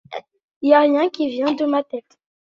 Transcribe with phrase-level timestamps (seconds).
[0.63, 2.17] Y'a rien qui vient de ma tête.